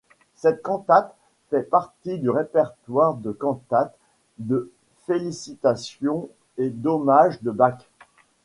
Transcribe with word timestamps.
Cette 0.33 0.63
cantate 0.63 1.15
fait 1.51 1.61
partie 1.61 2.17
du 2.17 2.31
répertoire 2.31 3.13
de 3.13 3.31
cantates 3.31 3.95
de 4.39 4.71
félicitations 5.05 6.27
et 6.57 6.71
d'hommage 6.71 7.39
de 7.43 7.51
Bach. 7.51 7.77